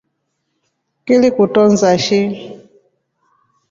[1.01, 2.19] Ngilikutoonza shi.